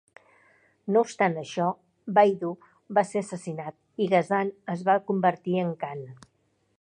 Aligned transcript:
No 0.93 1.03
obstant 1.07 1.35
això, 1.41 1.67
Baidu 2.15 2.51
va 2.99 3.05
ser 3.09 3.23
assassinat 3.25 4.03
i 4.07 4.11
Ghazan 4.15 4.53
es 4.77 4.83
va 4.91 4.97
convertir 5.11 5.59
en 5.67 5.71
khan. 5.85 6.05